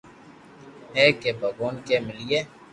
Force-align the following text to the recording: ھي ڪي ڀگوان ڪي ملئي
ھي 0.95 1.03
ڪي 1.21 1.31
ڀگوان 1.39 1.73
ڪي 1.87 1.95
ملئي 2.05 2.39